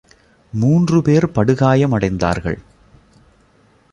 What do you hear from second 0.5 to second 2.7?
மூன்று பேர் படுகாயம் அடைந்தார்கள்.